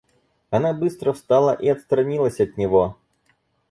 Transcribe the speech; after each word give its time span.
Она 0.49 0.73
быстро 0.73 1.13
встала 1.13 1.53
и 1.53 1.67
отстранилась 1.69 2.39
от 2.39 2.57
него. 2.57 2.97